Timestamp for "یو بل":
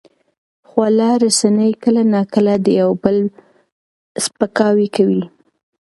2.81-3.17